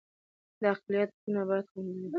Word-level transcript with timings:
د 0.59 0.63
اقلیت 0.73 1.09
حقونه 1.17 1.41
باید 1.49 1.65
خوندي 1.71 1.95
وي 1.99 2.09